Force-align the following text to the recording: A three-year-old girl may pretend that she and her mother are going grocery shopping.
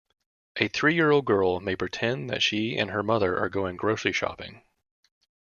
A 0.55 0.67
three-year-old 0.67 1.25
girl 1.25 1.59
may 1.59 1.75
pretend 1.75 2.27
that 2.31 2.41
she 2.41 2.75
and 2.75 2.89
her 2.89 3.03
mother 3.03 3.37
are 3.37 3.49
going 3.49 3.75
grocery 3.75 4.11
shopping. 4.13 4.63